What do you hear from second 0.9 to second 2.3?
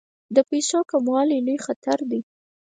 کموالی لوی خطر دی.